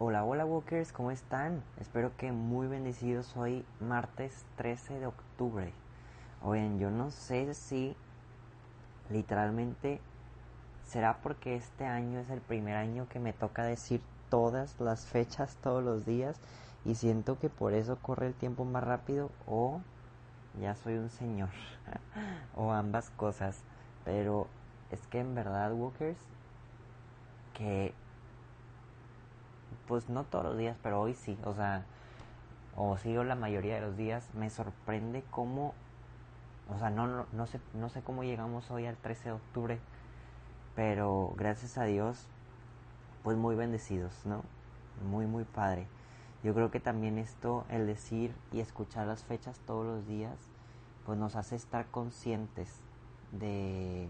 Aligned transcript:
Hola, 0.00 0.22
hola 0.22 0.44
Walkers, 0.44 0.92
¿cómo 0.92 1.10
están? 1.10 1.60
Espero 1.80 2.16
que 2.16 2.30
muy 2.30 2.68
bendecidos 2.68 3.36
hoy, 3.36 3.64
martes 3.80 4.44
13 4.54 5.00
de 5.00 5.06
octubre. 5.08 5.72
Oigan, 6.40 6.78
yo 6.78 6.92
no 6.92 7.10
sé 7.10 7.52
si 7.52 7.96
literalmente 9.10 10.00
será 10.86 11.18
porque 11.20 11.56
este 11.56 11.84
año 11.84 12.20
es 12.20 12.30
el 12.30 12.40
primer 12.40 12.76
año 12.76 13.08
que 13.08 13.18
me 13.18 13.32
toca 13.32 13.64
decir 13.64 14.00
todas 14.30 14.78
las 14.78 15.04
fechas 15.04 15.56
todos 15.64 15.82
los 15.82 16.06
días 16.06 16.38
y 16.84 16.94
siento 16.94 17.40
que 17.40 17.48
por 17.48 17.74
eso 17.74 17.98
corre 18.00 18.28
el 18.28 18.34
tiempo 18.34 18.64
más 18.64 18.84
rápido 18.84 19.32
o 19.48 19.80
ya 20.60 20.76
soy 20.76 20.94
un 20.94 21.10
señor 21.10 21.50
o 22.54 22.70
ambas 22.70 23.10
cosas. 23.10 23.64
Pero 24.04 24.46
es 24.92 25.04
que 25.08 25.18
en 25.18 25.34
verdad, 25.34 25.72
Walkers, 25.72 26.20
que 27.52 27.92
pues 29.88 30.08
no 30.10 30.24
todos 30.24 30.44
los 30.44 30.58
días, 30.58 30.76
pero 30.82 31.00
hoy 31.00 31.14
sí, 31.14 31.36
o 31.44 31.54
sea, 31.54 31.84
o 32.76 32.96
sí 32.98 33.14
la 33.14 33.34
mayoría 33.34 33.76
de 33.76 33.80
los 33.80 33.96
días, 33.96 34.28
me 34.34 34.50
sorprende 34.50 35.24
cómo, 35.30 35.74
o 36.72 36.78
sea, 36.78 36.90
no, 36.90 37.06
no, 37.06 37.26
no, 37.32 37.46
sé, 37.46 37.58
no 37.74 37.88
sé 37.88 38.02
cómo 38.02 38.22
llegamos 38.22 38.70
hoy 38.70 38.86
al 38.86 38.96
13 38.96 39.30
de 39.30 39.32
octubre, 39.32 39.78
pero 40.76 41.32
gracias 41.36 41.78
a 41.78 41.84
Dios, 41.84 42.26
pues 43.24 43.36
muy 43.36 43.56
bendecidos, 43.56 44.12
¿no? 44.24 44.42
Muy, 45.10 45.26
muy 45.26 45.44
padre. 45.44 45.88
Yo 46.44 46.54
creo 46.54 46.70
que 46.70 46.78
también 46.78 47.18
esto, 47.18 47.64
el 47.68 47.86
decir 47.86 48.32
y 48.52 48.60
escuchar 48.60 49.06
las 49.06 49.24
fechas 49.24 49.58
todos 49.66 49.84
los 49.84 50.06
días, 50.06 50.36
pues 51.04 51.18
nos 51.18 51.34
hace 51.34 51.56
estar 51.56 51.86
conscientes 51.86 52.80
de, 53.32 54.08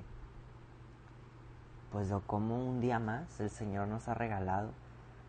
pues 1.91 2.11
de 2.11 2.19
cómo 2.27 2.59
un 2.59 2.81
día 2.81 2.99
más 2.99 3.41
el 3.41 3.49
Señor 3.49 3.89
nos 3.89 4.09
ha 4.09 4.15
regalado 4.15 4.73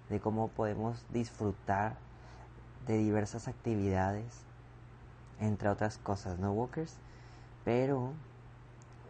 de 0.10 0.20
cómo 0.20 0.48
podemos 0.50 1.06
disfrutar 1.12 1.96
de 2.88 2.98
diversas 2.98 3.48
actividades, 3.48 4.26
entre 5.40 5.70
otras 5.70 5.98
cosas, 5.98 6.40
¿no, 6.40 6.52
Walkers? 6.52 6.96
Pero, 7.64 8.14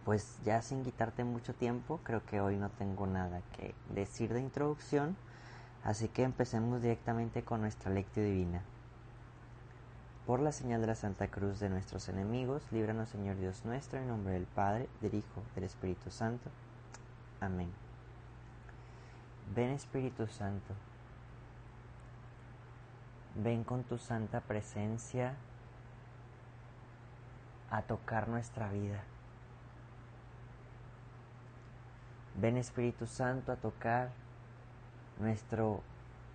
pues 0.04 0.38
ya 0.44 0.62
sin 0.62 0.84
quitarte 0.84 1.24
mucho 1.24 1.54
tiempo, 1.54 2.00
creo 2.04 2.26
que 2.26 2.42
hoy 2.42 2.58
no 2.58 2.70
tengo 2.70 3.08
nada 3.08 3.42
que 3.56 3.74
decir 3.94 4.34
de 4.34 4.42
introducción, 4.42 5.16
así 5.84 6.10
que 6.10 6.24
empecemos 6.24 6.82
directamente 6.82 7.44
con 7.44 7.62
nuestra 7.62 7.92
lectio 7.92 8.24
divina. 8.24 8.62
Por 10.28 10.42
la 10.42 10.52
señal 10.52 10.82
de 10.82 10.88
la 10.88 10.96
Santa 10.96 11.28
Cruz 11.30 11.60
de 11.60 11.70
nuestros 11.70 12.10
enemigos, 12.10 12.62
líbranos 12.72 13.10
Señor 13.10 13.38
Dios 13.38 13.66
nuestro, 13.66 14.00
en 14.00 14.10
nombre 14.10 14.34
del 14.34 14.46
Padre, 14.46 14.90
del 15.02 15.16
Hijo, 15.16 15.42
del 15.56 15.64
Espíritu 15.64 16.12
Santo. 16.12 16.50
Amén. 17.40 17.72
Ven 19.56 19.72
Espíritu 19.72 20.28
Santo 20.28 20.76
Ven 23.36 23.64
con 23.64 23.84
tu 23.84 23.98
santa 23.98 24.42
presencia 24.42 25.36
a 27.70 27.84
tocar 27.84 28.28
nuestra 28.28 28.70
vida. 28.70 29.04
Ven 32.36 32.58
Espíritu 32.58 33.06
Santo 33.06 33.52
a 33.52 33.56
tocar 33.56 34.10
nuestro 35.20 35.82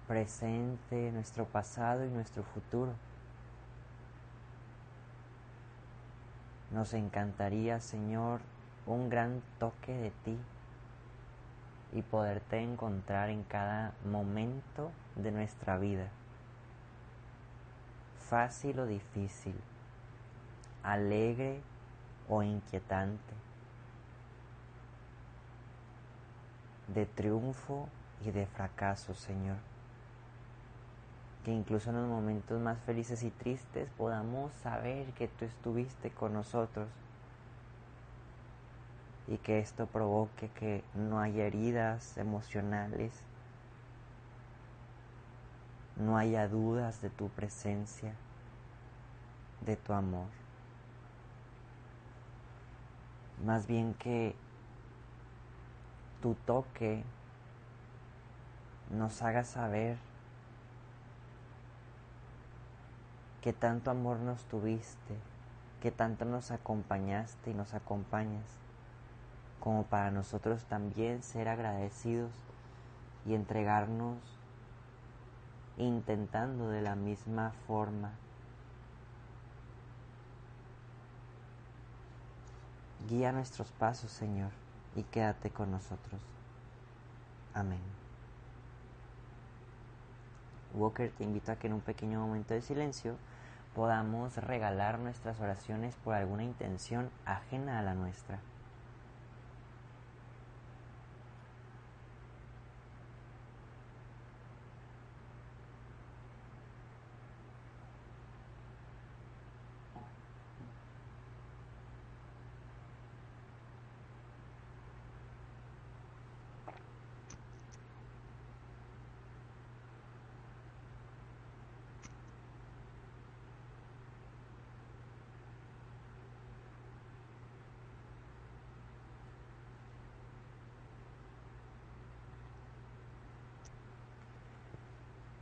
presente, 0.07 1.11
nuestro 1.13 1.47
pasado 1.47 2.05
y 2.05 2.11
nuestro 2.11 2.45
futuro. 2.45 2.93
Nos 6.71 6.95
encantaría, 6.95 7.81
Señor, 7.81 8.41
un 8.87 9.09
gran 9.09 9.43
toque 9.59 9.93
de 9.93 10.11
ti 10.25 10.39
y 11.93 12.03
poderte 12.03 12.61
encontrar 12.61 13.31
en 13.31 13.43
cada 13.43 13.95
momento 14.05 14.93
de 15.17 15.33
nuestra 15.33 15.77
vida 15.79 16.09
fácil 18.29 18.79
o 18.81 18.87
difícil, 18.87 19.55
alegre 20.83 21.61
o 22.29 22.43
inquietante, 22.43 23.35
de 26.89 27.07
triunfo 27.07 27.89
y 28.25 28.31
de 28.31 28.47
fracaso, 28.47 29.15
Señor. 29.15 29.57
Que 31.45 31.53
incluso 31.53 31.91
en 31.91 31.97
los 31.97 32.09
momentos 32.09 32.61
más 32.61 32.79
felices 32.81 33.23
y 33.23 33.31
tristes 33.31 33.89
podamos 33.99 34.53
saber 34.63 35.07
que 35.13 35.29
tú 35.29 35.45
estuviste 35.45 36.11
con 36.11 36.33
nosotros 36.33 36.89
y 39.27 39.37
que 39.39 39.59
esto 39.59 39.87
provoque 39.87 40.49
que 40.51 40.85
no 40.95 41.21
haya 41.21 41.45
heridas 41.45 42.17
emocionales 42.17 43.13
no 45.97 46.17
haya 46.17 46.49
dudas 46.49 47.01
de 47.01 47.11
tu 47.11 47.29
presencia, 47.29 48.15
de 49.65 49.77
tu 49.77 49.93
amor. 49.93 50.27
Más 53.45 53.67
bien 53.67 53.95
que 53.95 54.35
tu 56.23 56.35
toque 56.35 57.05
nos 58.91 59.23
haga 59.23 59.45
saber 59.45 59.99
que 63.43 63.53
tanto 63.53 63.91
amor 63.91 64.19
nos 64.19 64.45
tuviste, 64.45 65.17
que 65.83 65.91
tanto 65.91 66.25
nos 66.25 66.51
acompañaste 66.51 67.51
y 67.51 67.55
nos 67.55 67.75
acompañas, 67.75 68.47
como 69.61 69.85
para 69.85 70.11
nosotros 70.11 70.65
también 70.65 71.23
ser 71.23 71.49
agradecidos 71.49 72.33
y 73.27 73.35
entregarnos 73.35 74.17
intentando 75.77 76.69
de 76.69 76.83
la 76.83 76.95
misma 76.95 77.53
forma. 77.67 78.13
Guía 83.09 83.33
nuestros 83.33 83.71
pasos, 83.73 84.11
Señor, 84.11 84.51
y 84.97 85.03
quédate 85.03 85.51
con 85.51 85.71
nosotros. 85.71 86.21
Amén. 87.53 87.81
Walker 90.75 91.11
te 91.11 91.25
invito 91.25 91.53
a 91.53 91.57
que 91.57 91.67
en 91.67 91.75
un 91.75 91.81
pequeño 91.81 92.21
momento 92.21 92.55
de 92.55 92.63
silencio 92.63 93.17
podamos 93.75 94.37
regalar 94.37 94.99
nuestras 94.99 95.39
oraciones 95.41 95.95
por 95.97 96.15
alguna 96.15 96.45
intención 96.45 97.11
ajena 97.25 97.79
a 97.79 97.83
la 97.83 97.95
nuestra. 97.95 98.41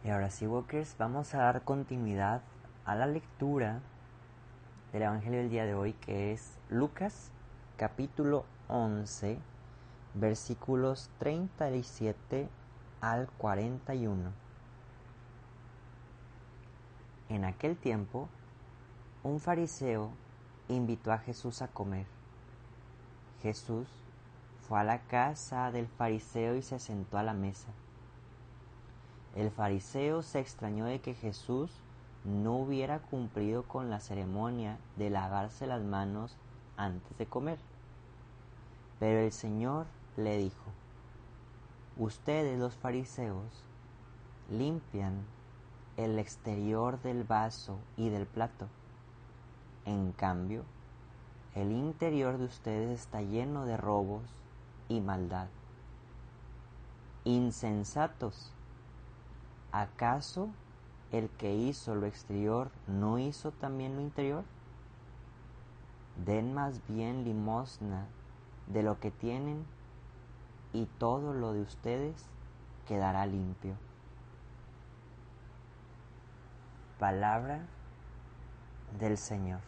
Y 0.05 0.11
ahora 0.11 0.31
sí, 0.31 0.49
Walkers, 0.49 0.97
vamos 0.99 1.33
a 1.33 1.39
dar 1.39 1.63
continuidad 1.63 2.43
a 2.85 2.97
la 2.97 3.07
lectura 3.07 3.81
del 4.93 5.03
Evangelio 5.03 5.39
del 5.39 5.49
día 5.49 5.65
de 5.65 5.75
hoy, 5.75 5.93
que 5.93 6.33
es 6.33 6.59
Lucas 6.69 7.31
capítulo 7.77 8.45
11, 8.67 9.39
versículos 10.15 11.09
37 11.21 12.49
al 13.01 13.29
41. 13.39 14.33
En 17.29 17.45
aquel 17.45 17.77
tiempo, 17.77 18.29
un 19.23 19.39
fariseo 19.39 20.11
invitó 20.67 21.13
a 21.13 21.19
Jesús 21.19 21.63
a 21.63 21.69
comer. 21.69 22.07
Jesús 23.41 23.87
fue 24.67 24.81
a 24.81 24.85
la 24.85 24.99
casa 25.03 25.71
del 25.71 25.87
fariseo 25.87 26.57
y 26.57 26.63
se 26.63 26.81
sentó 26.81 27.19
a 27.19 27.23
la 27.23 27.35
mesa. 27.35 27.69
El 29.35 29.51
fariseo 29.51 30.23
se 30.23 30.41
extrañó 30.41 30.85
de 30.85 31.01
que 31.01 31.15
Jesús 31.15 31.71
no 32.25 32.57
hubiera 32.57 32.99
cumplido 32.99 33.63
con 33.63 33.89
la 33.89 33.99
ceremonia 33.99 34.79
de 34.97 35.11
lavarse 35.11 35.67
las 35.67 35.83
manos 35.83 36.37
antes 36.77 37.17
de 37.19 37.27
comer. 37.27 37.59
Pero 39.01 39.21
el 39.21 39.33
Señor 39.33 39.87
le 40.17 40.37
dijo, 40.37 40.71
ustedes 41.97 42.59
los 42.59 42.75
fariseos 42.75 43.65
limpian 44.51 45.25
el 45.97 46.19
exterior 46.19 47.01
del 47.03 47.25
vaso 47.25 47.79
y 47.97 48.11
del 48.11 48.27
plato. 48.27 48.69
En 49.85 50.13
cambio, 50.13 50.65
el 51.55 51.73
interior 51.73 52.39
de 52.39 52.45
ustedes 52.45 53.01
está 53.01 53.23
lleno 53.23 53.65
de 53.65 53.77
robos 53.77 54.23
y 54.89 55.01
maldad. 55.01 55.49
Insensatos 57.25 58.53
¿acaso 59.73 60.51
el 61.11 61.29
que 61.31 61.55
hizo 61.55 61.95
lo 61.95 62.07
exterior 62.07 62.71
no 62.87 63.19
hizo 63.19 63.51
también 63.51 63.97
lo 63.97 64.03
interior? 64.03 64.45
Den 66.25 66.53
más 66.55 66.87
bien 66.89 67.25
limosna 67.25 68.07
de 68.67 68.83
lo 68.83 69.01
que 69.01 69.11
tienen 69.11 69.65
y 70.73 70.87
todo 70.99 71.33
lo 71.33 71.53
de 71.53 71.63
ustedes 71.63 72.27
quedará 72.87 73.27
limpio. 73.27 73.75
Palabra 76.99 77.67
del 78.99 79.19
Señor. 79.19 79.61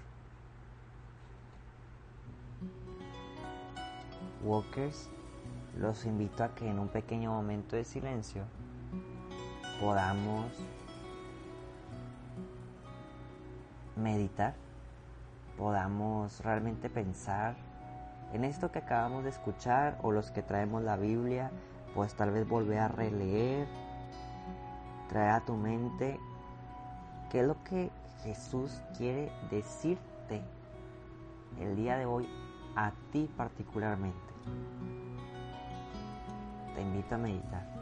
Walkers, 4.44 5.08
los 5.78 6.04
invito 6.04 6.44
a 6.44 6.54
que 6.54 6.68
en 6.68 6.78
un 6.78 6.88
pequeño 6.88 7.32
momento 7.32 7.76
de 7.76 7.84
silencio 7.84 8.44
podamos 9.80 10.46
meditar, 13.96 14.54
podamos 15.56 16.40
realmente 16.40 16.88
pensar 16.88 17.54
en 18.32 18.44
esto 18.44 18.72
que 18.72 18.80
acabamos 18.80 19.24
de 19.24 19.30
escuchar 19.30 19.98
o 20.02 20.10
los 20.10 20.30
que 20.30 20.42
traemos 20.42 20.82
la 20.82 20.96
Biblia, 20.96 21.50
pues 21.94 22.14
tal 22.14 22.32
vez 22.32 22.48
volver 22.48 22.78
a 22.78 22.88
releer, 22.88 23.68
traer 25.08 25.30
a 25.30 25.40
tu 25.44 25.54
mente 25.54 26.18
qué 27.30 27.40
es 27.40 27.46
lo 27.46 27.62
que 27.62 27.90
Jesús 28.24 28.82
quiere 28.96 29.30
decirte 29.50 30.42
el 31.60 31.76
día 31.76 31.96
de 31.96 32.06
hoy 32.06 32.28
a 32.74 32.92
ti 33.12 33.30
particularmente. 33.36 34.18
Te 36.74 36.82
invito 36.82 37.14
a 37.14 37.18
meditar. 37.18 37.73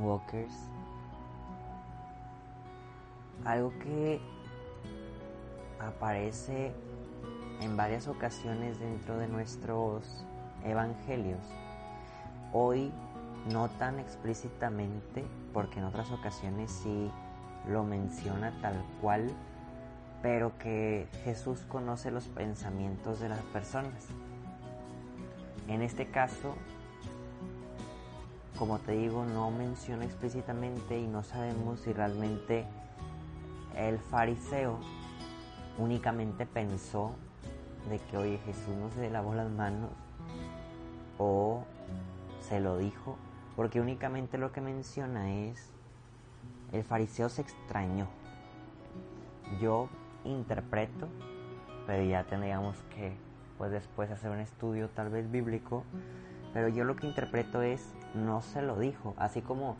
Walkers. 0.00 0.54
Algo 3.44 3.72
que 3.78 4.20
aparece 5.80 6.72
en 7.60 7.76
varias 7.76 8.08
ocasiones 8.08 8.78
dentro 8.78 9.18
de 9.18 9.28
nuestros 9.28 10.24
evangelios. 10.64 11.40
Hoy 12.52 12.92
no 13.52 13.68
tan 13.68 13.98
explícitamente, 13.98 15.24
porque 15.52 15.78
en 15.78 15.86
otras 15.86 16.10
ocasiones 16.10 16.70
sí 16.70 17.10
lo 17.68 17.84
menciona 17.84 18.52
tal 18.60 18.82
cual, 19.00 19.30
pero 20.22 20.58
que 20.58 21.08
Jesús 21.24 21.60
conoce 21.68 22.10
los 22.10 22.26
pensamientos 22.28 23.20
de 23.20 23.28
las 23.28 23.40
personas. 23.40 24.08
En 25.68 25.82
este 25.82 26.06
caso, 26.06 26.54
como 28.58 28.78
te 28.80 28.92
digo, 28.92 29.24
no 29.24 29.50
menciona 29.50 30.04
explícitamente 30.04 30.98
y 30.98 31.06
no 31.06 31.22
sabemos 31.22 31.80
si 31.80 31.92
realmente 31.92 32.64
el 33.76 33.98
fariseo 33.98 34.80
únicamente 35.78 36.44
pensó 36.44 37.14
de 37.88 38.00
que, 38.00 38.16
oye, 38.16 38.38
Jesús 38.44 38.74
no 38.76 38.90
se 38.90 39.08
lavó 39.10 39.34
las 39.34 39.48
manos 39.48 39.90
o 41.18 41.64
se 42.40 42.58
lo 42.58 42.78
dijo, 42.78 43.16
porque 43.54 43.80
únicamente 43.80 44.38
lo 44.38 44.50
que 44.50 44.60
menciona 44.60 45.32
es, 45.32 45.70
el 46.72 46.82
fariseo 46.82 47.28
se 47.28 47.42
extrañó. 47.42 48.08
Yo 49.60 49.88
interpreto, 50.24 51.08
pero 51.86 52.02
ya 52.02 52.24
tendríamos 52.24 52.76
que, 52.94 53.16
pues 53.56 53.70
después 53.70 54.10
hacer 54.10 54.30
un 54.30 54.40
estudio 54.40 54.88
tal 54.88 55.10
vez 55.10 55.30
bíblico, 55.30 55.84
pero 56.52 56.68
yo 56.68 56.84
lo 56.84 56.96
que 56.96 57.06
interpreto 57.06 57.62
es, 57.62 57.94
no 58.14 58.40
se 58.42 58.62
lo 58.62 58.78
dijo. 58.78 59.14
Así 59.16 59.42
como 59.42 59.76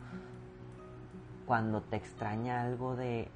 cuando 1.45 1.81
te 1.81 1.95
extraña 1.95 2.61
algo 2.61 2.95
de, 2.95 3.29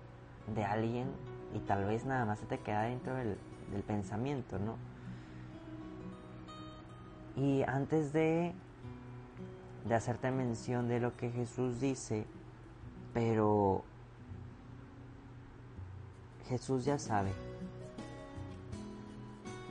de 0.53 0.65
alguien 0.65 1.07
y 1.55 1.59
tal 1.59 1.85
vez 1.85 2.05
nada 2.05 2.25
más 2.25 2.39
se 2.39 2.45
te 2.45 2.59
queda 2.59 2.83
dentro 2.83 3.15
del, 3.15 3.37
del 3.71 3.83
pensamiento, 3.83 4.59
¿no? 4.59 4.75
Y 7.35 7.63
antes 7.63 8.13
de, 8.13 8.53
de 9.85 9.95
hacerte 9.95 10.29
mención 10.31 10.87
de 10.87 10.99
lo 10.99 11.15
que 11.17 11.31
Jesús 11.31 11.79
dice, 11.79 12.25
pero 13.13 13.83
Jesús 16.47 16.85
ya 16.85 16.99
sabe 16.99 17.31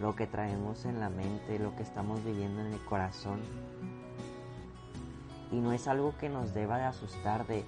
lo 0.00 0.16
que 0.16 0.26
traemos 0.26 0.84
en 0.84 0.98
la 0.98 1.08
mente, 1.08 1.60
lo 1.60 1.76
que 1.76 1.84
estamos 1.84 2.24
viviendo 2.24 2.60
en 2.60 2.72
el 2.72 2.84
corazón. 2.84 3.40
Y 5.52 5.60
no 5.60 5.72
es 5.72 5.86
algo 5.86 6.14
que 6.18 6.28
nos 6.28 6.54
deba 6.54 6.78
de 6.78 6.84
asustar 6.84 7.46
de 7.46 7.64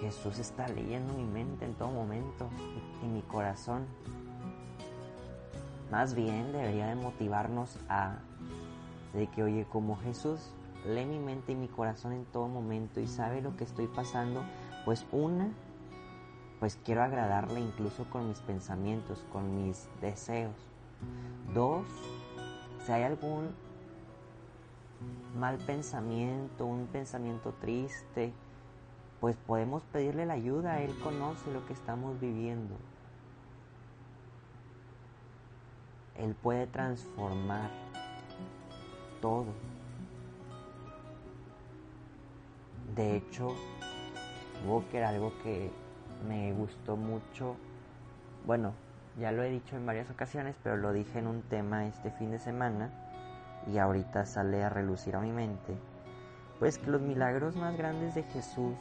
Jesús 0.00 0.38
está 0.40 0.66
leyendo 0.66 1.14
mi 1.14 1.24
mente 1.24 1.64
en 1.64 1.74
todo 1.74 1.90
momento 1.90 2.48
y 3.02 3.06
mi 3.06 3.22
corazón. 3.22 3.86
Más 5.90 6.14
bien 6.14 6.52
debería 6.52 6.86
de 6.88 6.96
motivarnos 6.96 7.78
a 7.88 8.16
de 9.12 9.28
que, 9.28 9.42
oye, 9.42 9.66
como 9.70 9.96
Jesús 9.98 10.40
lee 10.86 11.04
mi 11.04 11.18
mente 11.18 11.52
y 11.52 11.54
mi 11.54 11.68
corazón 11.68 12.12
en 12.12 12.24
todo 12.24 12.48
momento 12.48 13.00
y 13.00 13.06
sabe 13.06 13.40
lo 13.40 13.56
que 13.56 13.64
estoy 13.64 13.86
pasando, 13.86 14.42
pues 14.84 15.06
una, 15.12 15.50
pues 16.58 16.78
quiero 16.84 17.02
agradarle 17.02 17.60
incluso 17.60 18.08
con 18.10 18.28
mis 18.28 18.40
pensamientos, 18.40 19.24
con 19.32 19.64
mis 19.64 19.88
deseos. 20.00 20.54
Dos, 21.54 21.86
si 22.84 22.92
hay 22.92 23.02
algún 23.04 23.50
mal 25.38 25.58
pensamiento, 25.58 26.66
un 26.66 26.86
pensamiento 26.86 27.52
triste, 27.60 28.32
pues 29.20 29.36
podemos 29.36 29.82
pedirle 29.92 30.26
la 30.26 30.34
ayuda, 30.34 30.80
Él 30.82 30.94
conoce 31.02 31.52
lo 31.52 31.64
que 31.66 31.72
estamos 31.72 32.20
viviendo. 32.20 32.76
Él 36.16 36.34
puede 36.34 36.66
transformar 36.66 37.70
todo. 39.20 39.46
De 42.94 43.16
hecho, 43.16 43.54
Walker, 44.66 45.04
algo 45.04 45.32
que 45.42 45.70
me 46.28 46.52
gustó 46.52 46.96
mucho, 46.96 47.56
bueno, 48.46 48.74
ya 49.18 49.32
lo 49.32 49.42
he 49.42 49.50
dicho 49.50 49.76
en 49.76 49.86
varias 49.86 50.10
ocasiones, 50.10 50.56
pero 50.62 50.76
lo 50.76 50.92
dije 50.92 51.18
en 51.18 51.26
un 51.26 51.42
tema 51.42 51.86
este 51.86 52.10
fin 52.10 52.30
de 52.30 52.38
semana 52.38 52.90
y 53.66 53.78
ahorita 53.78 54.26
sale 54.26 54.64
a 54.64 54.68
relucir 54.68 55.16
a 55.16 55.20
mi 55.20 55.32
mente, 55.32 55.76
pues 56.58 56.78
que 56.78 56.90
los 56.90 57.00
milagros 57.00 57.56
más 57.56 57.76
grandes 57.76 58.14
de 58.14 58.22
Jesús 58.24 58.76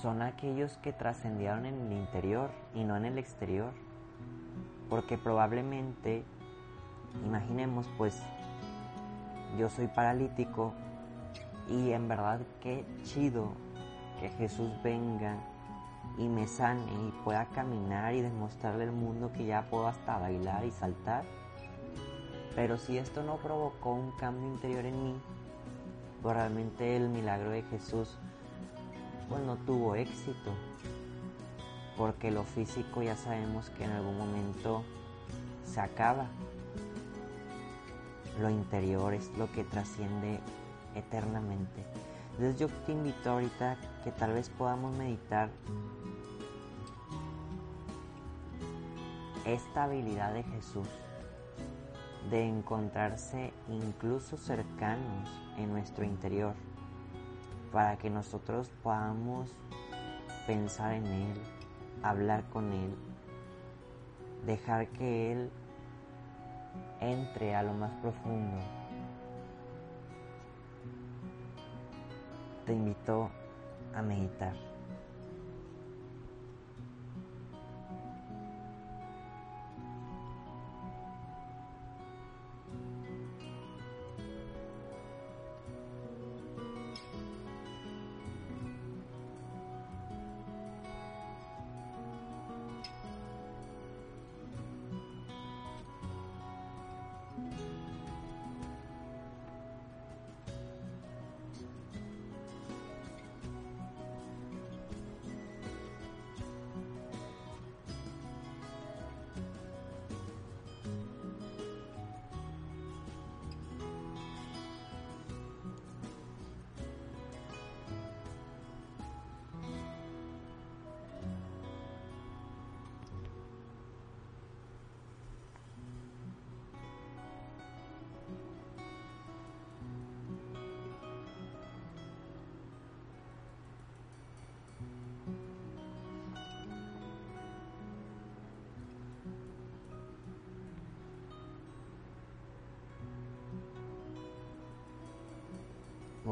son 0.00 0.20
aquellos 0.20 0.76
que 0.78 0.92
trascendieron 0.92 1.64
en 1.64 1.80
el 1.80 1.92
interior 1.92 2.50
y 2.74 2.82
no 2.82 2.96
en 2.96 3.04
el 3.04 3.18
exterior. 3.18 3.72
Porque 4.90 5.16
probablemente, 5.16 6.24
imaginemos 7.24 7.88
pues, 7.96 8.20
yo 9.56 9.68
soy 9.68 9.86
paralítico 9.86 10.72
y 11.68 11.92
en 11.92 12.08
verdad 12.08 12.40
qué 12.60 12.84
chido 13.04 13.52
que 14.18 14.28
Jesús 14.30 14.70
venga 14.82 15.36
y 16.18 16.28
me 16.28 16.46
sane 16.46 16.92
y 16.92 17.12
pueda 17.24 17.46
caminar 17.46 18.14
y 18.14 18.22
demostrarle 18.22 18.84
al 18.84 18.92
mundo 18.92 19.32
que 19.32 19.46
ya 19.46 19.62
puedo 19.70 19.86
hasta 19.86 20.18
bailar 20.18 20.64
y 20.64 20.70
saltar. 20.70 21.24
Pero 22.54 22.76
si 22.76 22.98
esto 22.98 23.22
no 23.22 23.36
provocó 23.36 23.92
un 23.92 24.10
cambio 24.12 24.46
interior 24.46 24.84
en 24.84 25.02
mí, 25.02 25.14
pues 26.22 26.36
realmente 26.36 26.96
el 26.96 27.08
milagro 27.08 27.50
de 27.50 27.62
Jesús 27.62 28.16
pues 29.28 29.42
no 29.44 29.56
tuvo 29.56 29.94
éxito. 29.94 30.52
Porque 31.96 32.30
lo 32.30 32.44
físico 32.44 33.02
ya 33.02 33.16
sabemos 33.16 33.70
que 33.70 33.84
en 33.84 33.92
algún 33.92 34.18
momento 34.18 34.82
se 35.64 35.80
acaba. 35.80 36.26
Lo 38.40 38.50
interior 38.50 39.14
es 39.14 39.30
lo 39.38 39.50
que 39.52 39.64
trasciende 39.64 40.38
eternamente. 40.94 41.84
Entonces 42.32 42.58
yo 42.58 42.68
te 42.86 42.92
invito 42.92 43.30
ahorita 43.30 43.76
que 44.04 44.10
tal 44.10 44.32
vez 44.32 44.48
podamos 44.50 44.94
meditar 44.96 45.48
esta 49.44 49.84
habilidad 49.84 50.32
de 50.32 50.42
Jesús 50.44 50.88
de 52.30 52.48
encontrarse 52.48 53.52
incluso 53.68 54.36
cercanos 54.36 55.28
en 55.56 55.72
nuestro 55.72 56.04
interior 56.04 56.54
para 57.72 57.96
que 57.96 58.10
nosotros 58.10 58.70
podamos 58.82 59.50
pensar 60.46 60.92
en 60.94 61.06
Él, 61.06 61.34
hablar 62.02 62.44
con 62.50 62.72
Él, 62.72 62.94
dejar 64.46 64.88
que 64.88 65.32
Él 65.32 65.50
entre 67.00 67.54
a 67.54 67.62
lo 67.62 67.72
más 67.74 67.92
profundo. 68.00 68.58
Te 72.66 72.74
invito 72.74 73.30
a 73.94 74.02
meditar. 74.02 74.71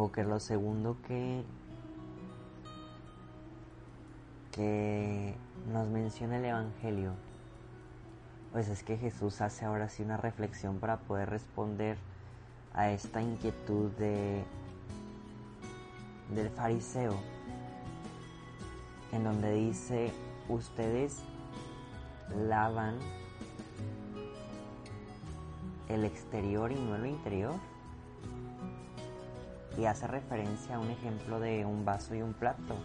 Que 0.09 0.25
lo 0.25 0.41
segundo 0.41 0.97
que 1.07 1.45
que 4.53 5.35
nos 5.73 5.87
menciona 5.89 6.39
el 6.39 6.45
Evangelio, 6.47 7.13
pues 8.53 8.69
es 8.69 8.83
que 8.83 8.97
Jesús 8.97 9.41
hace 9.41 9.65
ahora 9.65 9.89
sí 9.89 10.03
una 10.03 10.17
reflexión 10.17 10.79
para 10.79 10.97
poder 10.99 11.31
responder 11.31 11.99
a 12.75 12.91
esta 12.91 13.23
inquietud 13.23 13.91
de 13.93 14.43
del 16.35 16.49
fariseo, 16.51 17.15
en 19.13 19.25
donde 19.25 19.53
dice, 19.53 20.13
ustedes 20.49 21.23
lavan 22.49 22.97
el 25.89 26.05
exterior 26.05 26.71
y 26.71 26.77
no 26.77 26.97
el 26.97 27.07
interior 27.07 27.55
y 29.81 29.87
hace 29.87 30.07
referencia 30.07 30.77
a 30.77 30.79
un 30.79 30.91
ejemplo 30.91 31.41
de 31.41 31.65
un 31.65 31.87
vaso 31.87 32.15
y 32.15 32.21
un 32.21 32.35
plato. 32.35 32.77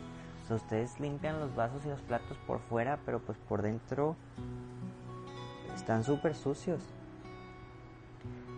Ustedes 0.49 0.99
limpian 0.99 1.39
los 1.39 1.53
vasos 1.53 1.85
y 1.85 1.89
los 1.89 1.99
platos 2.01 2.37
por 2.47 2.59
fuera, 2.59 2.99
pero 3.05 3.19
pues 3.19 3.37
por 3.37 3.61
dentro 3.61 4.15
están 5.75 6.05
súper 6.05 6.35
sucios. 6.35 6.81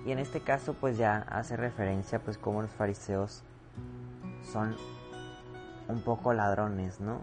Y 0.06 0.12
en 0.12 0.20
este 0.20 0.41
caso 0.41 0.75
pues 0.75 0.98
ya 0.98 1.25
hace 1.29 1.58
referencia 1.58 2.20
pues 2.20 2.38
como 2.38 2.62
los 2.62 2.72
fariseos 2.72 3.44
son 4.51 4.75
un 5.88 6.01
poco 6.01 6.34
ladrones, 6.34 7.00
¿no? 7.00 7.22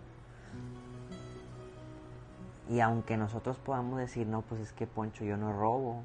Y 2.68 2.80
aunque 2.80 3.16
nosotros 3.16 3.58
podamos 3.58 3.98
decir, 3.98 4.26
no, 4.26 4.40
pues 4.40 4.60
es 4.60 4.72
que 4.72 4.86
Poncho 4.86 5.24
yo 5.24 5.36
no 5.36 5.52
robo, 5.52 6.02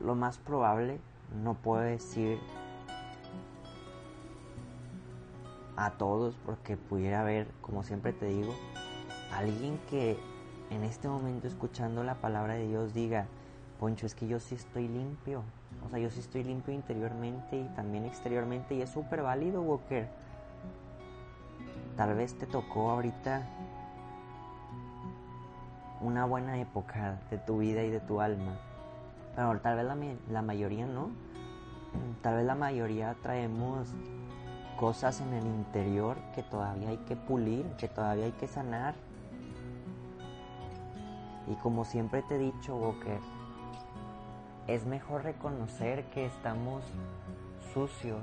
lo 0.00 0.14
más 0.14 0.38
probable 0.38 1.00
no 1.34 1.54
puedo 1.54 1.82
decir 1.82 2.38
a 5.76 5.90
todos 5.92 6.34
porque 6.46 6.76
pudiera 6.76 7.20
haber, 7.20 7.48
como 7.60 7.82
siempre 7.82 8.12
te 8.12 8.26
digo, 8.26 8.54
alguien 9.32 9.78
que 9.90 10.18
en 10.70 10.84
este 10.84 11.08
momento 11.08 11.46
escuchando 11.46 12.02
la 12.02 12.16
palabra 12.16 12.54
de 12.54 12.66
Dios 12.66 12.94
diga, 12.94 13.26
Poncho, 13.78 14.06
es 14.06 14.14
que 14.14 14.26
yo 14.26 14.40
sí 14.40 14.54
estoy 14.54 14.88
limpio. 14.88 15.42
O 15.84 15.90
sea, 15.90 15.98
yo 15.98 16.10
sí 16.10 16.20
estoy 16.20 16.42
limpio 16.42 16.72
interiormente 16.72 17.58
y 17.58 17.64
también 17.76 18.06
exteriormente 18.06 18.74
y 18.74 18.82
es 18.82 18.90
súper 18.90 19.22
válido, 19.22 19.62
Walker. 19.62 20.08
Tal 21.96 22.14
vez 22.14 22.36
te 22.38 22.46
tocó 22.46 22.90
ahorita 22.90 23.46
una 26.00 26.24
buena 26.24 26.58
época 26.58 27.20
de 27.30 27.38
tu 27.38 27.58
vida 27.58 27.82
y 27.82 27.90
de 27.90 28.00
tu 28.00 28.20
alma 28.20 28.58
pero 29.36 29.60
tal 29.60 29.76
vez 29.76 29.84
la, 29.84 29.96
la 30.30 30.42
mayoría 30.42 30.86
no. 30.86 31.10
Tal 32.22 32.36
vez 32.36 32.46
la 32.46 32.54
mayoría 32.54 33.14
traemos 33.22 33.88
cosas 34.80 35.20
en 35.20 35.32
el 35.34 35.46
interior 35.46 36.16
que 36.34 36.42
todavía 36.42 36.88
hay 36.88 36.96
que 36.98 37.16
pulir, 37.16 37.66
que 37.76 37.86
todavía 37.86 38.24
hay 38.24 38.32
que 38.32 38.48
sanar. 38.48 38.94
Y 41.46 41.54
como 41.56 41.84
siempre 41.84 42.22
te 42.22 42.36
he 42.36 42.38
dicho, 42.38 42.76
Walker, 42.76 43.20
es 44.66 44.86
mejor 44.86 45.22
reconocer 45.22 46.04
que 46.06 46.26
estamos 46.26 46.82
sucios 47.72 48.20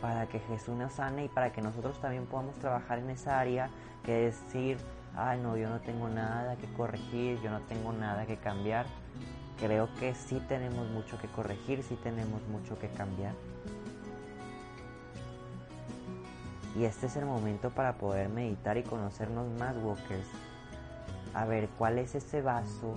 para 0.00 0.26
que 0.26 0.38
Jesús 0.40 0.74
nos 0.76 0.94
sane 0.94 1.24
y 1.24 1.28
para 1.28 1.52
que 1.52 1.60
nosotros 1.60 2.00
también 2.00 2.26
podamos 2.26 2.56
trabajar 2.56 3.00
en 3.00 3.10
esa 3.10 3.38
área 3.38 3.68
que 4.04 4.12
decir, 4.12 4.78
ay 5.14 5.40
no, 5.40 5.56
yo 5.56 5.68
no 5.68 5.80
tengo 5.80 6.08
nada 6.08 6.56
que 6.56 6.72
corregir, 6.72 7.40
yo 7.42 7.50
no 7.50 7.60
tengo 7.62 7.92
nada 7.92 8.26
que 8.26 8.36
cambiar 8.36 8.86
creo 9.62 9.88
que 10.00 10.12
sí 10.14 10.42
tenemos 10.48 10.88
mucho 10.90 11.16
que 11.18 11.28
corregir, 11.28 11.84
sí 11.84 11.94
tenemos 12.02 12.42
mucho 12.48 12.76
que 12.80 12.88
cambiar. 12.88 13.32
Y 16.76 16.84
este 16.84 17.06
es 17.06 17.16
el 17.16 17.26
momento 17.26 17.70
para 17.70 17.94
poder 17.94 18.28
meditar 18.28 18.76
y 18.76 18.82
conocernos 18.82 19.46
más, 19.60 19.76
Walkers. 19.76 20.26
A 21.32 21.44
ver, 21.44 21.68
¿cuál 21.78 21.98
es 21.98 22.16
ese 22.16 22.42
vaso 22.42 22.94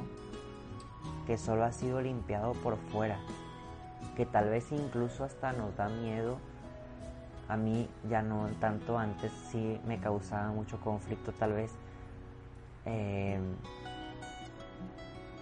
que 1.27 1.37
solo 1.37 1.65
ha 1.65 1.71
sido 1.71 2.01
limpiado 2.01 2.53
por 2.53 2.77
fuera? 2.91 3.19
Que 4.15 4.25
tal 4.25 4.49
vez 4.49 4.71
incluso 4.71 5.23
hasta 5.23 5.53
nos 5.53 5.75
da 5.77 5.87
miedo. 5.87 6.37
A 7.47 7.57
mí 7.57 7.87
ya 8.09 8.23
no 8.23 8.47
tanto 8.59 8.97
antes, 8.97 9.31
sí 9.51 9.79
me 9.85 9.99
causaba 9.99 10.47
mucho 10.47 10.79
conflicto 10.79 11.31
tal 11.31 11.53
vez. 11.53 11.71
Eh, 12.85 13.39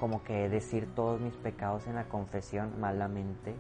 como 0.03 0.21
que 0.21 0.49
decir 0.49 0.93
todos 0.95 1.21
mis 1.21 1.33
pecados 1.35 1.87
en 1.87 1.95
la 1.95 2.03
confesión 2.09 2.77
malamente, 2.77 3.55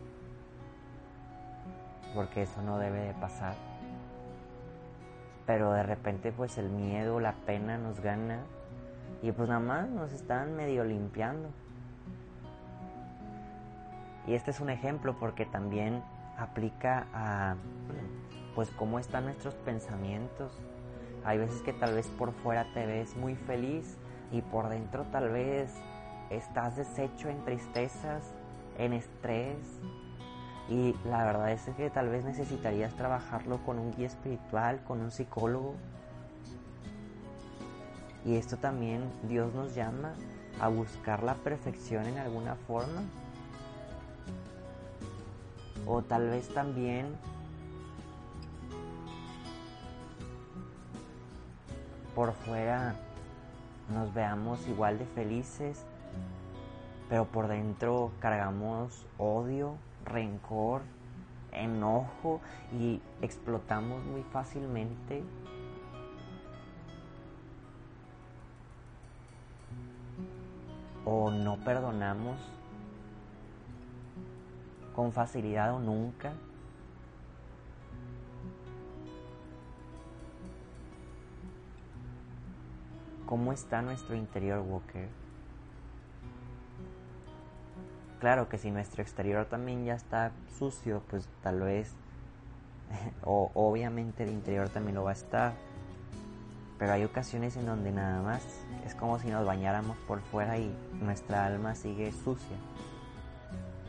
porque 2.13 2.41
eso 2.41 2.61
no 2.61 2.79
debe 2.79 2.99
de 2.99 3.13
pasar. 3.13 3.55
Pero 5.45 5.71
de 5.71 5.83
repente 5.83 6.33
pues 6.33 6.57
el 6.57 6.69
miedo, 6.69 7.21
la 7.21 7.31
pena 7.45 7.77
nos 7.77 8.01
gana 8.01 8.41
y 9.21 9.31
pues 9.31 9.47
nada 9.47 9.61
más 9.61 9.87
nos 9.87 10.11
están 10.11 10.57
medio 10.57 10.83
limpiando. 10.83 11.47
Y 14.27 14.33
este 14.33 14.51
es 14.51 14.59
un 14.59 14.69
ejemplo 14.69 15.15
porque 15.17 15.45
también 15.45 16.03
aplica 16.37 17.07
a 17.13 17.55
pues 18.53 18.69
cómo 18.71 18.99
están 18.99 19.23
nuestros 19.23 19.55
pensamientos. 19.55 20.51
Hay 21.23 21.37
veces 21.37 21.61
que 21.61 21.71
tal 21.71 21.93
vez 21.93 22.07
por 22.09 22.33
fuera 22.33 22.65
te 22.73 22.85
ves 22.85 23.15
muy 23.15 23.35
feliz 23.35 23.97
y 24.33 24.41
por 24.41 24.67
dentro 24.67 25.05
tal 25.05 25.29
vez 25.29 25.73
estás 26.35 26.75
deshecho 26.75 27.29
en 27.29 27.43
tristezas, 27.43 28.23
en 28.77 28.93
estrés. 28.93 29.57
Y 30.69 30.95
la 31.05 31.23
verdad 31.25 31.51
es 31.51 31.63
que 31.75 31.89
tal 31.89 32.09
vez 32.09 32.23
necesitarías 32.23 32.93
trabajarlo 32.93 33.63
con 33.65 33.79
un 33.79 33.93
guía 33.95 34.07
espiritual, 34.07 34.81
con 34.83 35.01
un 35.01 35.11
psicólogo. 35.11 35.75
Y 38.25 38.35
esto 38.35 38.57
también 38.57 39.03
Dios 39.23 39.53
nos 39.53 39.75
llama 39.75 40.13
a 40.59 40.69
buscar 40.69 41.23
la 41.23 41.35
perfección 41.35 42.05
en 42.05 42.17
alguna 42.17 42.55
forma. 42.55 43.03
O 45.85 46.01
tal 46.01 46.29
vez 46.29 46.47
también 46.53 47.07
por 52.15 52.33
fuera 52.33 52.95
nos 53.93 54.13
veamos 54.13 54.65
igual 54.67 54.97
de 54.97 55.05
felices, 55.05 55.85
pero 57.09 57.25
por 57.25 57.47
dentro 57.47 58.11
cargamos 58.19 59.05
odio, 59.17 59.75
rencor, 60.05 60.81
enojo 61.51 62.41
y 62.71 63.01
explotamos 63.21 64.03
muy 64.05 64.23
fácilmente. 64.23 65.23
O 71.05 71.29
no 71.31 71.57
perdonamos 71.63 72.39
con 74.95 75.11
facilidad 75.11 75.75
o 75.75 75.79
nunca. 75.79 76.33
¿Cómo 83.25 83.51
está 83.51 83.81
nuestro 83.81 84.15
interior, 84.15 84.59
Walker? 84.59 85.22
Claro 88.23 88.47
que 88.47 88.57
si 88.57 88.71
nuestro 88.71 89.01
exterior 89.01 89.47
también 89.47 89.83
ya 89.83 89.95
está 89.95 90.31
sucio, 90.57 91.03
pues 91.09 91.27
tal 91.41 91.59
vez, 91.59 91.91
o 93.25 93.51
obviamente 93.53 94.23
el 94.23 94.29
interior 94.29 94.69
también 94.69 94.95
lo 94.95 95.03
va 95.03 95.09
a 95.09 95.13
estar. 95.13 95.51
Pero 96.79 96.93
hay 96.93 97.03
ocasiones 97.03 97.57
en 97.57 97.65
donde 97.65 97.91
nada 97.91 98.21
más 98.21 98.41
es 98.85 98.95
como 98.95 99.19
si 99.19 99.27
nos 99.27 99.45
bañáramos 99.45 99.97
por 100.07 100.21
fuera 100.21 100.57
y 100.57 100.73
nuestra 101.01 101.45
alma 101.45 101.75
sigue 101.75 102.13
sucia. 102.13 102.55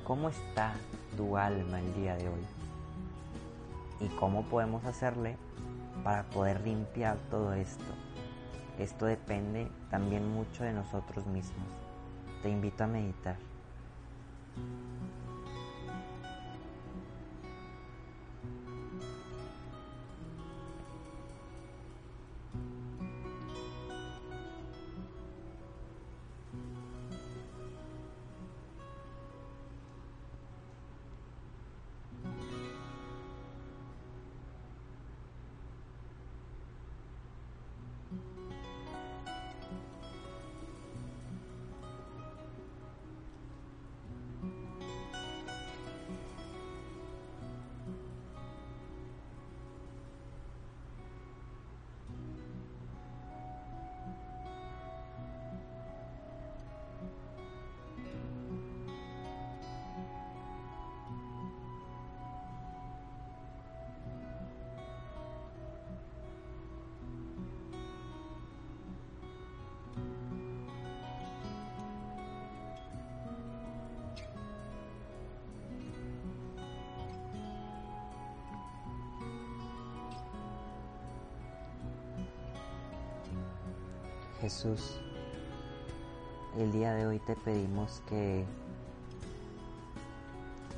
¿Cómo 0.03 0.31
está 0.31 0.73
tu 1.17 1.37
alma 1.37 1.79
el 1.79 1.95
día 1.95 2.17
de 2.17 2.29
hoy? 2.29 2.45
¿Y 4.00 4.09
cómo 4.17 4.43
podemos 4.47 4.85
hacerle 4.85 5.37
para 6.03 6.25
poder 6.25 6.61
limpiar 6.62 7.19
todo 7.31 7.53
esto? 7.53 7.85
Esto 8.81 9.07
depende 9.07 9.69
también 9.91 10.29
mucho 10.29 10.64
de 10.64 10.73
nosotros 10.73 11.25
mismos. 11.26 11.69
Te 12.43 12.49
invito 12.49 12.83
a 12.83 12.88
meditar. 12.88 13.37
Mm-hmm. 14.56 14.93
Jesús, 84.44 85.00
el 86.59 86.70
día 86.70 86.92
de 86.92 87.07
hoy 87.07 87.18
te 87.18 87.35
pedimos 87.35 88.02
que 88.07 88.44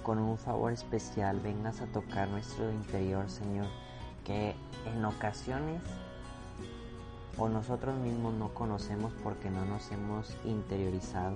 con 0.05 0.19
un 0.19 0.39
favor 0.39 0.73
especial 0.73 1.41
vengas 1.41 1.81
a 1.81 1.87
tocar 1.87 2.29
nuestro 2.29 2.71
interior, 2.71 3.29
Señor, 3.29 3.67
que 4.25 4.55
en 4.85 5.05
ocasiones 5.05 5.83
o 7.37 7.49
nosotros 7.49 7.97
mismos 7.97 8.35
no 8.35 8.55
conocemos 8.55 9.13
porque 9.25 9.51
no 9.51 9.65
nos 9.65 9.91
hemos 9.91 10.33
interiorizado. 10.45 11.35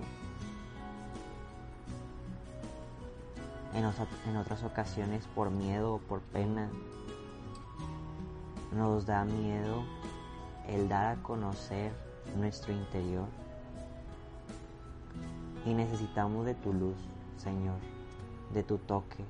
En, 3.75 4.37
otras 4.37 4.63
ocasiones 4.63 5.27
por 5.35 5.51
miedo 5.51 5.95
o 5.95 5.99
por 5.99 6.21
pena 6.21 6.71
nos 8.73 9.05
da 9.05 9.25
miedo 9.25 9.83
el 10.69 10.89
dar 10.89 11.19
a 11.19 11.23
conocer 11.25 12.10
nuestro 12.37 12.73
interior. 12.73 13.27
Y 15.67 15.75
necesitamos 15.75 16.47
de 16.47 16.55
tu 16.55 16.73
luz, 16.73 16.97
Señor, 17.37 17.79
de 18.55 18.63
tu 18.63 18.79
toque, 18.79 19.25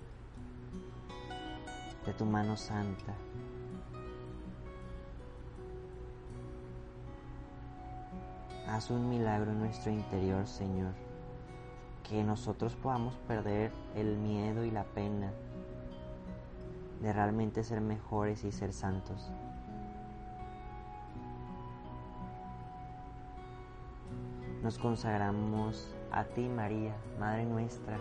de 2.07 2.13
tu 2.13 2.25
mano 2.25 2.57
santa. 2.57 3.15
Haz 8.69 8.91
un 8.91 9.09
milagro 9.09 9.51
en 9.51 9.59
nuestro 9.59 9.91
interior, 9.91 10.47
Señor, 10.47 10.93
que 12.09 12.23
nosotros 12.23 12.77
podamos 12.77 13.17
perder 13.27 13.73
el 13.97 14.17
miedo 14.17 14.65
y 14.65 14.71
la 14.71 14.85
pena 14.85 15.33
de 17.03 17.13
realmente 17.13 17.65
ser 17.65 17.81
mejores 17.81 18.45
y 18.45 18.53
ser 18.53 18.73
santos. 18.73 19.33
Nos 24.71 24.79
consagramos 24.79 25.89
a 26.13 26.23
ti, 26.23 26.49
María, 26.49 26.95
Madre 27.19 27.45
nuestra, 27.45 27.99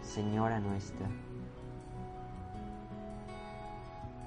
Señora 0.00 0.58
nuestra. 0.58 1.06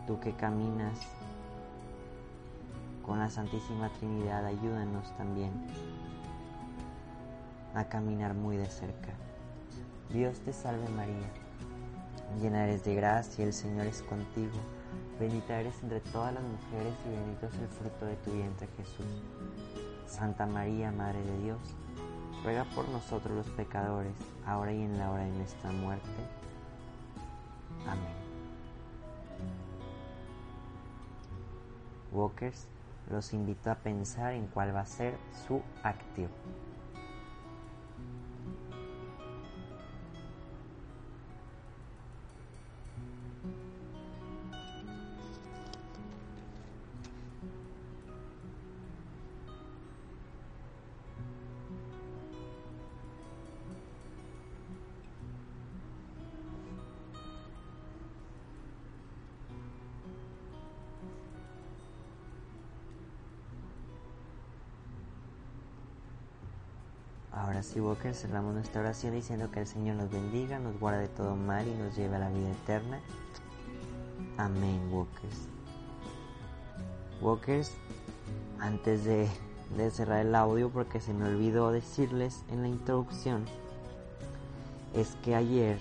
Tú 0.05 0.19
que 0.19 0.31
caminas 0.33 0.99
con 3.03 3.17
la 3.17 3.31
Santísima 3.31 3.89
Trinidad, 3.93 4.45
ayúdanos 4.45 5.11
también 5.17 5.51
a 7.73 7.83
caminar 7.85 8.35
muy 8.35 8.55
de 8.55 8.67
cerca. 8.67 9.15
Dios 10.13 10.37
te 10.41 10.53
salve 10.53 10.87
María, 10.89 11.31
llena 12.39 12.65
eres 12.65 12.83
de 12.83 12.93
gracia, 12.93 13.43
el 13.43 13.53
Señor 13.53 13.87
es 13.87 14.03
contigo, 14.03 14.59
bendita 15.19 15.59
eres 15.59 15.81
entre 15.81 15.99
todas 15.99 16.31
las 16.31 16.43
mujeres 16.43 16.93
y 17.07 17.09
bendito 17.09 17.47
es 17.47 17.55
el 17.55 17.67
fruto 17.69 18.05
de 18.05 18.17
tu 18.17 18.33
vientre 18.33 18.67
Jesús. 18.77 19.23
Santa 20.09 20.45
María, 20.45 20.91
Madre 20.91 21.23
de 21.23 21.41
Dios, 21.43 21.59
ruega 22.43 22.65
por 22.75 22.89
nosotros 22.89 23.35
los 23.35 23.49
pecadores, 23.55 24.13
ahora 24.45 24.73
y 24.73 24.81
en 24.81 24.97
la 24.97 25.11
hora 25.11 25.23
de 25.23 25.31
nuestra 25.31 25.71
muerte. 25.71 26.09
Amén. 27.87 28.19
Walkers, 32.11 32.67
los 33.09 33.33
invito 33.33 33.69
a 33.69 33.75
pensar 33.75 34.33
en 34.33 34.47
cuál 34.47 34.75
va 34.75 34.81
a 34.81 34.85
ser 34.85 35.15
su 35.47 35.61
activo. 35.83 36.29
Ahora 67.59 67.67
sí, 67.73 67.81
Walker, 67.81 68.15
cerramos 68.15 68.53
nuestra 68.53 68.79
oración 68.79 69.15
diciendo 69.15 69.51
que 69.51 69.59
el 69.59 69.67
Señor 69.67 69.97
nos 69.97 70.09
bendiga, 70.09 70.59
nos 70.59 70.79
guarde 70.79 71.01
de 71.01 71.07
todo 71.09 71.35
mal 71.35 71.67
y 71.67 71.73
nos 71.73 71.93
lleve 71.93 72.15
a 72.15 72.19
la 72.19 72.29
vida 72.29 72.49
eterna. 72.51 73.01
Amén, 74.37 74.79
Walkers. 74.93 75.49
Walkers, 77.19 77.73
antes 78.61 79.03
de, 79.03 79.27
de 79.75 79.91
cerrar 79.91 80.25
el 80.25 80.35
audio, 80.35 80.69
porque 80.69 81.01
se 81.01 81.13
me 81.13 81.25
olvidó 81.25 81.73
decirles 81.73 82.45
en 82.49 82.61
la 82.61 82.69
introducción, 82.69 83.43
es 84.93 85.17
que 85.21 85.35
ayer, 85.35 85.79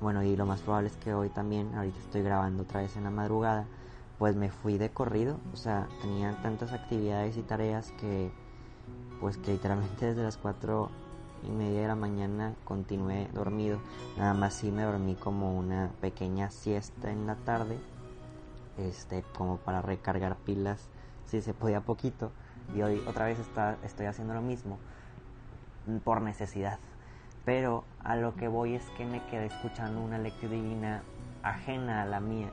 bueno, 0.00 0.22
y 0.22 0.36
lo 0.36 0.46
más 0.46 0.62
probable 0.62 0.88
es 0.88 0.96
que 0.96 1.12
hoy 1.12 1.28
también, 1.28 1.74
ahorita 1.74 1.98
estoy 1.98 2.22
grabando 2.22 2.62
otra 2.62 2.80
vez 2.80 2.96
en 2.96 3.04
la 3.04 3.10
madrugada, 3.10 3.66
pues 4.18 4.36
me 4.36 4.48
fui 4.48 4.78
de 4.78 4.88
corrido, 4.88 5.38
o 5.52 5.56
sea, 5.58 5.86
tenía 6.00 6.40
tantas 6.40 6.72
actividades 6.72 7.36
y 7.36 7.42
tareas 7.42 7.92
que 8.00 8.32
pues 9.20 9.36
que 9.36 9.52
literalmente 9.52 10.06
desde 10.06 10.22
las 10.22 10.36
4 10.36 10.90
y 11.46 11.50
media 11.50 11.82
de 11.82 11.88
la 11.88 11.94
mañana 11.94 12.54
continué 12.64 13.28
dormido. 13.32 13.78
Nada 14.16 14.34
más 14.34 14.54
sí 14.54 14.70
me 14.70 14.82
dormí 14.82 15.14
como 15.14 15.56
una 15.56 15.90
pequeña 16.00 16.50
siesta 16.50 17.10
en 17.10 17.26
la 17.26 17.36
tarde, 17.36 17.78
este, 18.76 19.24
como 19.36 19.58
para 19.58 19.82
recargar 19.82 20.36
pilas, 20.36 20.88
si 21.26 21.40
se 21.40 21.54
podía 21.54 21.80
poquito. 21.80 22.32
Y 22.74 22.82
hoy 22.82 23.02
otra 23.06 23.26
vez 23.26 23.38
está, 23.38 23.78
estoy 23.84 24.06
haciendo 24.06 24.34
lo 24.34 24.42
mismo 24.42 24.78
por 26.04 26.20
necesidad. 26.20 26.78
Pero 27.44 27.84
a 28.04 28.16
lo 28.16 28.34
que 28.34 28.48
voy 28.48 28.74
es 28.74 28.84
que 28.96 29.06
me 29.06 29.24
quedé 29.26 29.46
escuchando 29.46 30.02
una 30.02 30.18
lectura 30.18 30.52
divina 30.52 31.02
ajena 31.42 32.02
a 32.02 32.04
la 32.04 32.20
mía, 32.20 32.50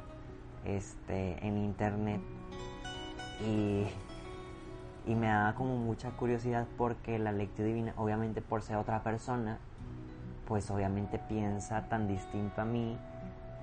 este, 0.64 1.46
en 1.46 1.58
internet 1.58 2.22
y 3.46 3.86
y 5.06 5.16
me 5.16 5.28
da 5.28 5.54
como 5.56 5.78
mucha 5.78 6.12
curiosidad 6.12 6.68
porque 6.78 7.20
la 7.20 7.32
lectura 7.32 7.68
divina, 7.68 7.94
obviamente 7.98 8.42
por 8.42 8.62
ser 8.62 8.78
otra 8.78 9.04
persona, 9.04 9.60
pues 10.48 10.70
obviamente 10.72 11.20
piensa 11.20 11.88
tan 11.90 12.08
distinto 12.08 12.62
a 12.62 12.66
mí, 12.66 12.98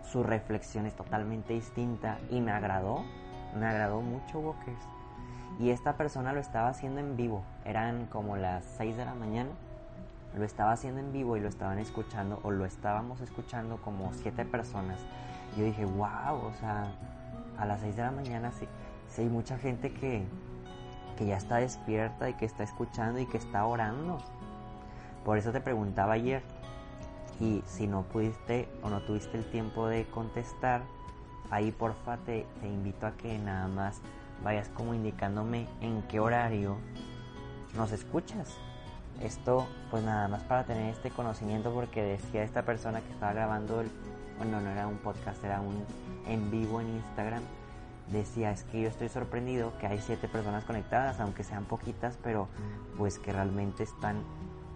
su 0.04 0.22
reflexión 0.22 0.86
es 0.86 0.94
totalmente 0.94 1.54
distinta 1.54 2.18
y 2.30 2.40
me 2.40 2.52
agradó, 2.52 3.04
me 3.58 3.66
agradó 3.66 4.00
mucho 4.00 4.40
Walkers. 4.40 4.86
Y 5.60 5.70
esta 5.70 5.96
persona 5.96 6.32
lo 6.32 6.40
estaba 6.40 6.68
haciendo 6.68 7.00
en 7.00 7.16
vivo, 7.16 7.44
eran 7.64 8.06
como 8.06 8.36
las 8.36 8.64
6 8.78 8.96
de 8.96 9.04
la 9.04 9.14
mañana, 9.14 9.50
lo 10.36 10.44
estaba 10.44 10.72
haciendo 10.72 11.00
en 11.00 11.12
vivo 11.12 11.36
y 11.36 11.40
lo 11.40 11.48
estaban 11.48 11.78
escuchando 11.78 12.40
o 12.42 12.50
lo 12.50 12.64
estábamos 12.64 13.20
escuchando 13.20 13.76
como 13.76 14.12
siete 14.14 14.44
personas. 14.44 14.98
Yo 15.56 15.64
dije, 15.64 15.84
wow, 15.84 16.46
o 16.46 16.52
sea, 16.58 16.86
a 17.58 17.66
las 17.66 17.80
6 17.80 17.96
de 17.96 18.02
la 18.02 18.10
mañana 18.10 18.50
sí, 18.52 18.66
sí 19.08 19.22
hay 19.22 19.28
mucha 19.28 19.58
gente 19.58 19.92
que, 19.92 20.24
que 21.22 21.28
ya 21.28 21.36
está 21.36 21.56
despierta 21.58 22.28
y 22.28 22.34
que 22.34 22.44
está 22.44 22.64
escuchando 22.64 23.20
y 23.20 23.26
que 23.26 23.38
está 23.38 23.64
orando. 23.64 24.18
Por 25.24 25.38
eso 25.38 25.52
te 25.52 25.60
preguntaba 25.60 26.14
ayer 26.14 26.42
y 27.38 27.62
si 27.64 27.86
no 27.86 28.02
pudiste 28.02 28.68
o 28.82 28.90
no 28.90 29.00
tuviste 29.02 29.38
el 29.38 29.44
tiempo 29.44 29.86
de 29.86 30.04
contestar, 30.06 30.82
ahí 31.50 31.70
porfa 31.70 32.16
te, 32.18 32.44
te 32.60 32.66
invito 32.66 33.06
a 33.06 33.12
que 33.12 33.38
nada 33.38 33.68
más 33.68 34.00
vayas 34.42 34.68
como 34.70 34.94
indicándome 34.94 35.68
en 35.80 36.02
qué 36.02 36.18
horario 36.18 36.76
nos 37.76 37.92
escuchas. 37.92 38.56
Esto 39.20 39.68
pues 39.92 40.02
nada 40.02 40.26
más 40.26 40.42
para 40.42 40.64
tener 40.64 40.92
este 40.92 41.10
conocimiento 41.10 41.72
porque 41.72 42.02
decía 42.02 42.42
esta 42.42 42.62
persona 42.62 43.00
que 43.00 43.12
estaba 43.12 43.32
grabando 43.32 43.80
el, 43.80 43.90
bueno 44.38 44.60
no 44.60 44.70
era 44.70 44.88
un 44.88 44.98
podcast, 44.98 45.42
era 45.44 45.60
un 45.60 45.84
en 46.26 46.50
vivo 46.50 46.80
en 46.80 46.88
Instagram 46.96 47.42
decía, 48.08 48.50
es 48.50 48.64
que 48.64 48.80
yo 48.80 48.88
estoy 48.88 49.08
sorprendido 49.08 49.72
que 49.78 49.86
hay 49.86 49.98
siete 50.00 50.28
personas 50.28 50.64
conectadas, 50.64 51.20
aunque 51.20 51.44
sean 51.44 51.64
poquitas, 51.64 52.18
pero 52.22 52.48
pues 52.98 53.18
que 53.18 53.32
realmente 53.32 53.82
están 53.82 54.22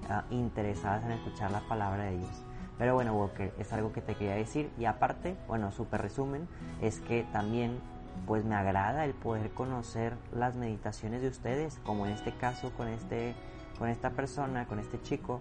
ah, 0.08 0.24
interesadas 0.30 1.04
en 1.04 1.12
escuchar 1.12 1.50
la 1.50 1.60
palabra 1.60 2.04
de 2.04 2.18
Dios. 2.18 2.44
Pero 2.78 2.94
bueno, 2.94 3.14
Walker, 3.14 3.54
es 3.58 3.72
algo 3.72 3.92
que 3.92 4.02
te 4.02 4.14
quería 4.14 4.34
decir. 4.34 4.70
Y 4.78 4.84
aparte, 4.84 5.36
bueno, 5.48 5.72
súper 5.72 6.02
resumen, 6.02 6.46
es 6.82 7.00
que 7.00 7.24
también 7.32 7.80
pues 8.26 8.44
me 8.44 8.54
agrada 8.54 9.04
el 9.04 9.14
poder 9.14 9.50
conocer 9.50 10.14
las 10.32 10.54
meditaciones 10.54 11.22
de 11.22 11.28
ustedes, 11.28 11.78
como 11.84 12.06
en 12.06 12.12
este 12.12 12.32
caso 12.32 12.72
con 12.72 12.88
este 12.88 13.34
con 13.78 13.90
esta 13.90 14.10
persona, 14.10 14.66
con 14.66 14.78
este 14.78 15.00
chico, 15.02 15.40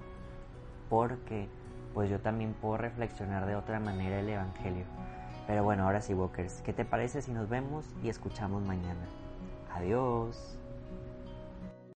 porque 0.90 1.48
pues 1.94 2.10
yo 2.10 2.20
también 2.20 2.54
puedo 2.54 2.78
reflexionar 2.78 3.46
de 3.46 3.56
otra 3.56 3.80
manera 3.80 4.20
el 4.20 4.28
evangelio. 4.28 4.84
Pero 5.48 5.64
bueno, 5.64 5.84
ahora 5.84 6.02
sí, 6.02 6.14
Walkers, 6.14 6.62
¿qué 6.62 6.74
te 6.74 6.86
parece 6.86 7.22
si 7.22 7.32
nos 7.32 7.50
vemos 7.50 7.86
y 8.04 8.10
escuchamos 8.10 8.64
mañana? 8.64 9.06
Adiós. 9.74 10.58